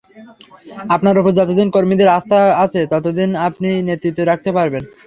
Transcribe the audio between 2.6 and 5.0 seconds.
আছে, ততদিন আপনি নেতৃত্ব রাখতে পারবেন।